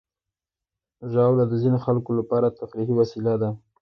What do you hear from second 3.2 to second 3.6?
ده.